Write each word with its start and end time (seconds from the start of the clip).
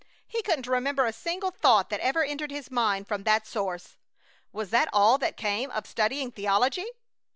He 0.25 0.41
couldn't 0.41 0.65
remember 0.65 1.05
a 1.05 1.13
single 1.13 1.51
thought 1.51 1.91
that 1.91 1.99
ever 1.99 2.23
entered 2.23 2.49
his 2.49 2.71
mind 2.71 3.07
from 3.07 3.21
that 3.23 3.45
source. 3.45 3.97
Was 4.51 4.71
that 4.71 4.89
all 4.91 5.19
that 5.19 5.37
came 5.37 5.69
of 5.69 5.85
studying 5.85 6.31
theology? 6.31 6.87